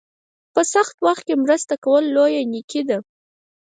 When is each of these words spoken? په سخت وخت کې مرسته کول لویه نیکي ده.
په 0.53 0.61
سخت 0.73 0.95
وخت 1.05 1.23
کې 1.27 1.35
مرسته 1.43 1.73
کول 1.83 2.03
لویه 2.15 2.41
نیکي 2.53 2.81
ده. 2.89 2.97